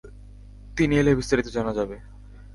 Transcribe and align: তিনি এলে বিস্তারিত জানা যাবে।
তিনি 0.77 0.93
এলে 0.97 1.11
বিস্তারিত 1.15 1.47
জানা 1.47 1.71
যাবে। 1.73 1.95